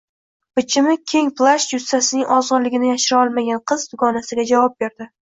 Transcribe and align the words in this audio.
bichimi 0.59 0.93
keng 1.11 1.27
plash 1.41 1.67
jussasining 1.73 2.23
ozg`inligini 2.35 2.89
yashira 2.91 3.19
olmagan 3.25 3.61
qiz 3.73 3.85
dugonasiga 3.91 4.47
javob 4.53 4.75
berdi 4.85 5.09